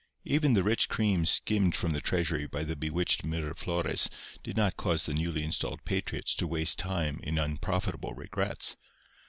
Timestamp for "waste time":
6.47-7.19